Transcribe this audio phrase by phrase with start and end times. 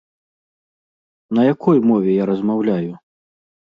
[1.39, 2.93] На якой мове я размаўляю?